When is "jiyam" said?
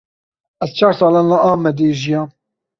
2.01-2.29